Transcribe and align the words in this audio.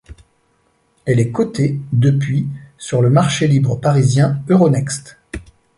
Elle 1.05 1.19
est 1.19 1.31
cotée 1.31 1.79
depuis 1.93 2.47
sur 2.79 3.03
le 3.03 3.11
marché 3.11 3.45
libre 3.47 3.75
parisien 3.79 4.41
Euronext. 4.49 5.19